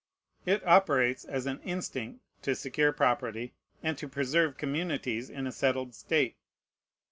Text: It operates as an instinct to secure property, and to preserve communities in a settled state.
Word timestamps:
It 0.47 0.65
operates 0.67 1.25
as 1.25 1.45
an 1.45 1.59
instinct 1.63 2.21
to 2.41 2.55
secure 2.55 2.91
property, 2.91 3.53
and 3.83 3.99
to 3.99 4.07
preserve 4.09 4.57
communities 4.57 5.29
in 5.29 5.45
a 5.45 5.51
settled 5.51 5.93
state. 5.93 6.37